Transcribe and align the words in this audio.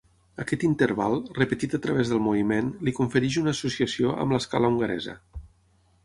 Aquest 0.43 0.63
interval, 0.67 1.17
repetit 1.39 1.75
a 1.77 1.79
través 1.83 2.13
del 2.13 2.21
moviment, 2.27 2.71
li 2.87 2.93
confereix 3.01 3.37
una 3.41 3.53
associació 3.57 4.15
amb 4.25 4.37
l'escala 4.37 4.71
hongaresa. 4.73 5.15